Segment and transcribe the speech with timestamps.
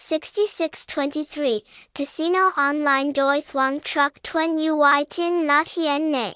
[0.00, 6.34] 6623, Casino online doi thuong truck tuen ui tin not hien ne.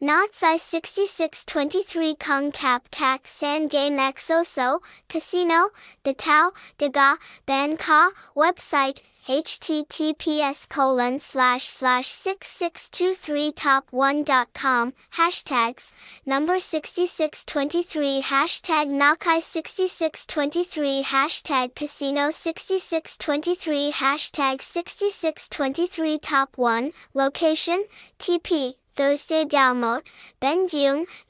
[0.00, 4.80] Si 6623 Kung Cap Kak San Game Exoso,
[5.10, 5.68] Casino,
[6.04, 15.92] the Tao, Daga, Ban Ka, website, https colon slash slash 6623top1.com, hashtags,
[16.24, 27.84] number 6623 hashtag Nakai 6623 hashtag Casino 6623 hashtag 6623 top 1, location,
[28.18, 29.14] TP, Thủ
[29.50, 29.98] Dầu Một,
[30.40, 30.58] Ben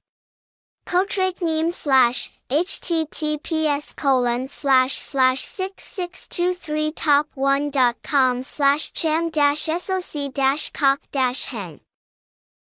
[0.87, 11.45] Kotrake name slash https colon slash slash 6623top1.com slash cham dash soc dash cock dash
[11.45, 11.81] hen.